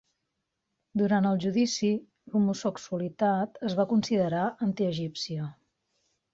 Durant 1.01 1.27
el 1.31 1.37
judici, 1.43 1.89
l'homosexualitat 2.33 3.63
es 3.71 3.79
va 3.83 3.87
considerar 3.95 4.49
"antiegípcia". 4.71 5.55